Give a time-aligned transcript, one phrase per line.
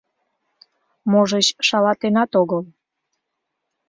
[1.11, 2.61] Можыч, шалатенат огыл.